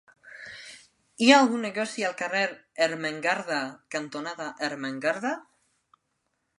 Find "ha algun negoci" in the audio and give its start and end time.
1.31-2.07